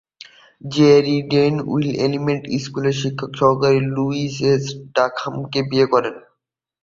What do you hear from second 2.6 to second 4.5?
স্কুলের শিক্ষক সহকারী লুইস